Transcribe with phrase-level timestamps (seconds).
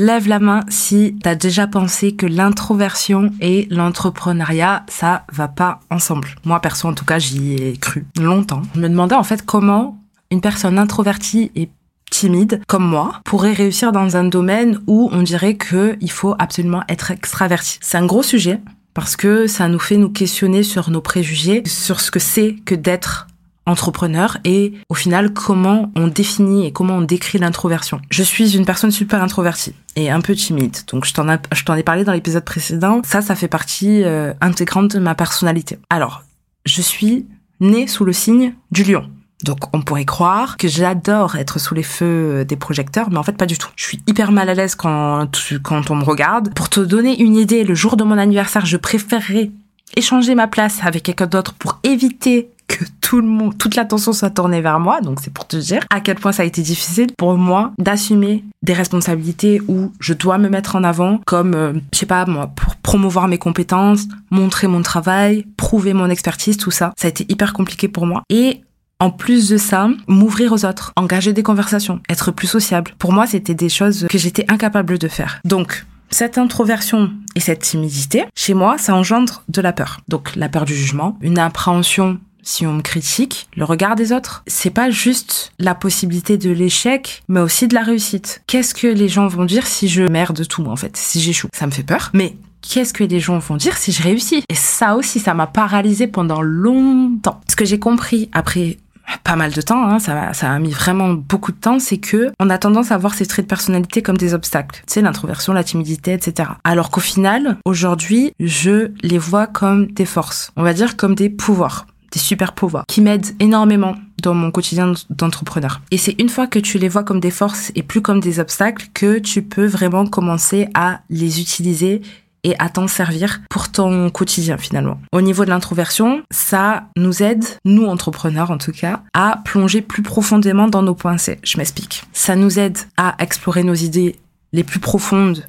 [0.00, 6.28] Lève la main si t'as déjà pensé que l'introversion et l'entrepreneuriat, ça va pas ensemble.
[6.44, 8.62] Moi, perso, en tout cas, j'y ai cru longtemps.
[8.76, 9.98] Je me demandais en fait comment
[10.30, 11.68] une personne introvertie et
[12.12, 16.84] timide comme moi pourrait réussir dans un domaine où on dirait que il faut absolument
[16.88, 17.78] être extraverti.
[17.80, 18.60] C'est un gros sujet
[18.94, 22.76] parce que ça nous fait nous questionner sur nos préjugés, sur ce que c'est que
[22.76, 23.26] d'être
[23.68, 28.00] entrepreneur et au final comment on définit et comment on décrit l'introversion.
[28.10, 30.76] Je suis une personne super introvertie et un peu timide.
[30.90, 33.02] Donc je t'en je t'en ai parlé dans l'épisode précédent.
[33.04, 35.78] Ça ça fait partie euh, intégrante de ma personnalité.
[35.90, 36.22] Alors,
[36.64, 37.26] je suis
[37.60, 39.08] née sous le signe du lion.
[39.44, 43.36] Donc on pourrait croire que j'adore être sous les feux des projecteurs, mais en fait
[43.36, 43.68] pas du tout.
[43.76, 45.28] Je suis hyper mal à l'aise quand,
[45.62, 46.52] quand on me regarde.
[46.54, 49.50] Pour te donner une idée, le jour de mon anniversaire, je préférerais
[49.96, 54.30] échanger ma place avec quelqu'un d'autre pour éviter que tout le monde, toute l'attention soit
[54.30, 55.00] tournée vers moi.
[55.00, 58.44] Donc c'est pour te dire à quel point ça a été difficile pour moi d'assumer
[58.62, 62.48] des responsabilités où je dois me mettre en avant comme, euh, je sais pas moi,
[62.48, 66.92] pour promouvoir mes compétences, montrer mon travail, prouver mon expertise, tout ça.
[66.96, 68.22] Ça a été hyper compliqué pour moi.
[68.28, 68.62] Et
[69.00, 72.94] en plus de ça, m'ouvrir aux autres, engager des conversations, être plus sociable.
[72.98, 75.40] Pour moi, c'était des choses que j'étais incapable de faire.
[75.44, 80.00] Donc, cette introversion et cette timidité, chez moi, ça engendre de la peur.
[80.08, 84.42] Donc, la peur du jugement, une appréhension si on me critique, le regard des autres,
[84.46, 88.42] c'est pas juste la possibilité de l'échec, mais aussi de la réussite.
[88.46, 91.48] Qu'est-ce que les gens vont dire si je merde tout, en fait, si j'échoue?
[91.52, 92.10] Ça me fait peur.
[92.14, 94.42] Mais qu'est-ce que les gens vont dire si je réussis?
[94.48, 97.42] Et ça aussi, ça m'a paralysé pendant longtemps.
[97.50, 98.78] Ce que j'ai compris après
[99.24, 102.30] pas mal de temps, hein, ça, ça a mis vraiment beaucoup de temps, c'est que
[102.40, 104.82] on a tendance à voir ces traits de personnalité comme des obstacles.
[104.86, 106.50] Tu sais, l'introversion, la timidité, etc.
[106.64, 110.50] Alors qu'au final, aujourd'hui, je les vois comme des forces.
[110.56, 114.92] On va dire comme des pouvoirs des super pouvoirs qui m'aident énormément dans mon quotidien
[115.10, 115.80] d'entrepreneur.
[115.90, 118.40] Et c'est une fois que tu les vois comme des forces et plus comme des
[118.40, 122.02] obstacles que tu peux vraiment commencer à les utiliser
[122.44, 125.00] et à t'en servir pour ton quotidien finalement.
[125.12, 130.02] Au niveau de l'introversion, ça nous aide, nous entrepreneurs en tout cas, à plonger plus
[130.02, 131.38] profondément dans nos pensées.
[131.42, 132.04] Je m'explique.
[132.12, 134.16] Ça nous aide à explorer nos idées
[134.52, 135.44] les plus profondes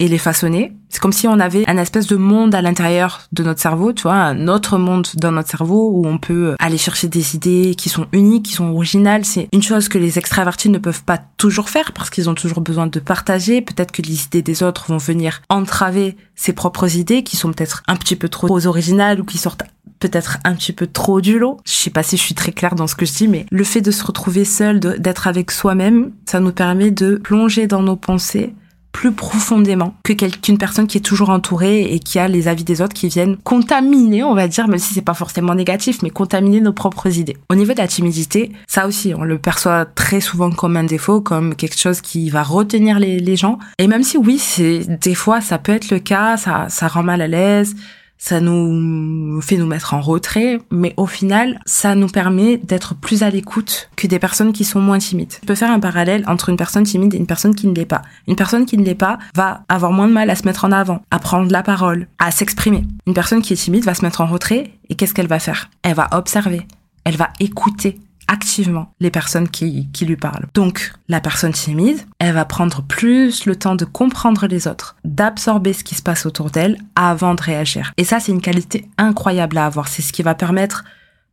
[0.00, 0.72] et les façonner.
[0.88, 4.02] C'est comme si on avait un espèce de monde à l'intérieur de notre cerveau, tu
[4.02, 7.88] vois, un autre monde dans notre cerveau où on peut aller chercher des idées qui
[7.88, 9.24] sont uniques, qui sont originales.
[9.24, 12.60] C'est une chose que les extravertis ne peuvent pas toujours faire parce qu'ils ont toujours
[12.60, 13.60] besoin de partager.
[13.60, 17.82] Peut-être que les idées des autres vont venir entraver ses propres idées qui sont peut-être
[17.86, 19.64] un petit peu trop originales ou qui sortent
[19.98, 21.58] peut-être un petit peu trop du lot.
[21.66, 23.64] Je sais pas si je suis très claire dans ce que je dis, mais le
[23.64, 27.96] fait de se retrouver seul, d'être avec soi-même, ça nous permet de plonger dans nos
[27.96, 28.54] pensées
[28.98, 32.82] plus profondément que qu'une personne qui est toujours entourée et qui a les avis des
[32.82, 36.60] autres qui viennent contaminer, on va dire, même si c'est pas forcément négatif, mais contaminer
[36.60, 37.36] nos propres idées.
[37.48, 41.20] Au niveau de la timidité, ça aussi, on le perçoit très souvent comme un défaut,
[41.20, 43.60] comme quelque chose qui va retenir les, les gens.
[43.78, 47.04] Et même si oui, c'est des fois ça peut être le cas, ça, ça rend
[47.04, 47.76] mal à l'aise,
[48.18, 53.22] ça nous fait nous mettre en retrait, mais au final, ça nous permet d'être plus
[53.22, 55.34] à l'écoute que des personnes qui sont moins timides.
[55.42, 57.86] On peut faire un parallèle entre une personne timide et une personne qui ne l'est
[57.86, 58.02] pas.
[58.26, 60.72] Une personne qui ne l'est pas va avoir moins de mal à se mettre en
[60.72, 62.84] avant, à prendre la parole, à s'exprimer.
[63.06, 65.70] Une personne qui est timide va se mettre en retrait et qu'est-ce qu'elle va faire?
[65.82, 66.66] Elle va observer,
[67.04, 70.46] elle va écouter, activement les personnes qui, lui parlent.
[70.54, 75.72] Donc, la personne timide, elle va prendre plus le temps de comprendre les autres, d'absorber
[75.72, 77.92] ce qui se passe autour d'elle avant de réagir.
[77.96, 79.88] Et ça, c'est une qualité incroyable à avoir.
[79.88, 80.84] C'est ce qui va permettre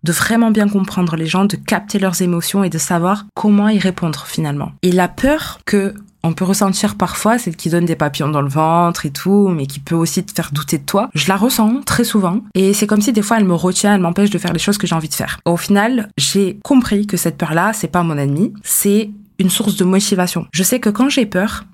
[0.04, 3.80] de vraiment bien comprendre les gens, de capter leurs émotions et de savoir comment y
[3.80, 4.72] répondre finalement.
[4.82, 8.50] Et la peur que on peut ressentir parfois, celle qui donne des papillons dans le
[8.50, 11.10] ventre et tout, mais qui peut aussi te faire douter de toi.
[11.14, 14.02] Je la ressens très souvent et c'est comme si des fois elle me retient, elle
[14.02, 15.40] m'empêche de faire les choses que j'ai envie de faire.
[15.46, 19.86] Au final, j'ai compris que cette peur-là, c'est pas mon ennemi, c'est une source de
[19.86, 20.48] motivation.
[20.52, 21.66] Je sais que quand j'ai peur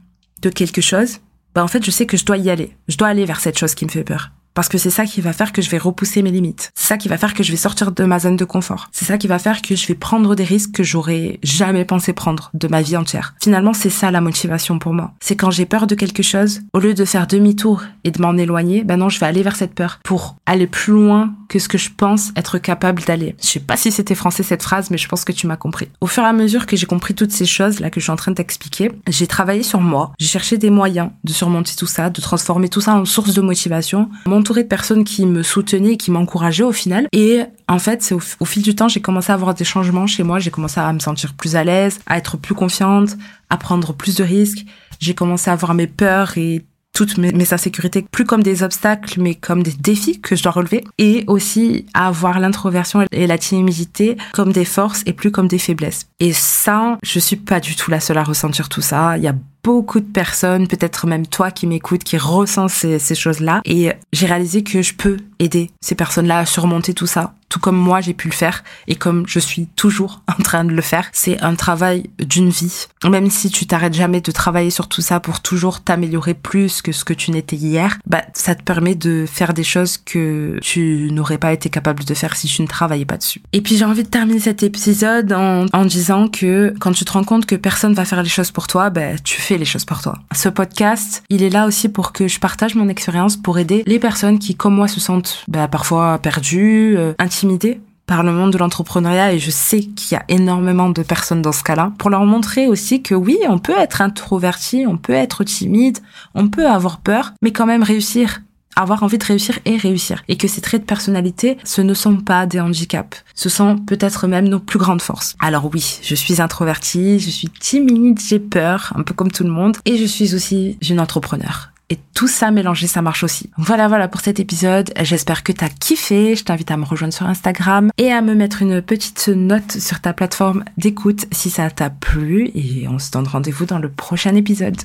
[0.42, 1.20] de quelque chose,
[1.56, 2.76] bah en fait, je sais que je dois y aller.
[2.90, 4.32] Je dois aller vers cette chose qui me fait peur.
[4.54, 6.72] Parce que c'est ça qui va faire que je vais repousser mes limites.
[6.76, 8.90] C'est ça qui va faire que je vais sortir de ma zone de confort.
[8.92, 12.14] C'est ça qui va faire que je vais prendre des risques que j'aurais jamais pensé
[12.14, 13.34] prendre de ma vie entière.
[13.42, 15.14] Finalement, c'est ça la motivation pour moi.
[15.22, 18.36] C'est quand j'ai peur de quelque chose, au lieu de faire demi-tour et de m'en
[18.36, 21.68] éloigner, ben non, je vais aller vers cette peur pour aller plus loin que ce
[21.68, 23.36] que je pense être capable d'aller.
[23.42, 25.90] Je sais pas si c'était français cette phrase, mais je pense que tu m'as compris.
[26.00, 28.12] Au fur et à mesure que j'ai compris toutes ces choses là que je suis
[28.12, 30.14] en train de t'expliquer, j'ai travaillé sur moi.
[30.20, 33.42] J'ai cherché des moyens de surmonter tout ça, de transformer tout ça en source de
[33.42, 34.10] motivation
[34.42, 37.08] entourée de personnes qui me soutenaient, qui m'encourageaient au final.
[37.14, 40.24] Et en fait, c'est au, fil du temps, j'ai commencé à avoir des changements chez
[40.24, 40.40] moi.
[40.40, 43.12] J'ai commencé à me sentir plus à l'aise, à être plus confiante,
[43.50, 44.66] à prendre plus de risques.
[45.00, 49.36] J'ai commencé à avoir mes peurs et toutes mes, insécurités plus comme des obstacles, mais
[49.36, 50.84] comme des défis que je dois relever.
[50.98, 56.08] Et aussi avoir l'introversion et la timidité comme des forces et plus comme des faiblesses.
[56.20, 59.18] Et ça, je suis pas du tout la seule à ressentir tout ça.
[59.18, 63.62] Il y a beaucoup de personnes, peut-être même toi qui m'écoutes, qui ressent ces, choses-là.
[63.66, 67.76] Et j'ai réalisé que je peux aider ces personnes-là à surmonter tout ça, tout comme
[67.76, 71.10] moi j'ai pu le faire et comme je suis toujours en train de le faire.
[71.12, 72.88] C'est un travail d'une vie.
[73.04, 76.92] Même si tu t'arrêtes jamais de travailler sur tout ça pour toujours t'améliorer plus que
[76.92, 81.10] ce que tu n'étais hier, bah ça te permet de faire des choses que tu
[81.12, 83.42] n'aurais pas été capable de faire si tu ne travaillais pas dessus.
[83.54, 87.12] Et puis j'ai envie de terminer cet épisode en, en disant que quand tu te
[87.12, 89.86] rends compte que personne va faire les choses pour toi, bah tu fais les choses
[89.86, 90.18] pour toi.
[90.34, 94.00] Ce podcast, il est là aussi pour que je partage mon expérience pour aider les
[94.00, 98.58] personnes qui, comme moi, se sentent bah, parfois perdues, euh, intimidées par le monde de
[98.58, 99.34] l'entrepreneuriat.
[99.34, 101.94] Et je sais qu'il y a énormément de personnes dans ce cas-là.
[101.98, 106.00] Pour leur montrer aussi que oui, on peut être introverti, on peut être timide,
[106.36, 108.42] on peut avoir peur, mais quand même réussir
[108.76, 110.24] avoir envie de réussir et réussir.
[110.28, 113.24] Et que ces traits de personnalité, ce ne sont pas des handicaps.
[113.36, 115.36] Ce sont peut-être même nos plus grandes forces.
[115.40, 119.50] Alors oui, je suis introvertie, je suis timide, j'ai peur, un peu comme tout le
[119.50, 119.78] monde.
[119.86, 121.72] Et je suis aussi une entrepreneur.
[121.92, 123.50] Et tout ça mélangé, ça marche aussi.
[123.58, 124.94] Voilà, voilà pour cet épisode.
[125.02, 126.38] J'espère que t'as kiffé.
[126.38, 130.00] Je t'invite à me rejoindre sur Instagram et à me mettre une petite note sur
[130.00, 132.50] ta plateforme d'écoute si ça t'a plu.
[132.56, 134.78] Et on se donne rendez-vous dans le prochain épisode.